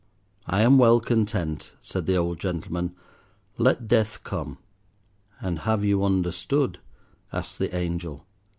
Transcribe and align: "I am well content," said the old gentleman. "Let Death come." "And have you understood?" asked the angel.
"I 0.47 0.63
am 0.63 0.79
well 0.79 0.99
content," 0.99 1.75
said 1.79 2.07
the 2.07 2.15
old 2.17 2.39
gentleman. 2.39 2.95
"Let 3.59 3.87
Death 3.87 4.21
come." 4.23 4.57
"And 5.39 5.59
have 5.59 5.85
you 5.85 6.03
understood?" 6.03 6.79
asked 7.31 7.59
the 7.59 7.75
angel. 7.75 8.25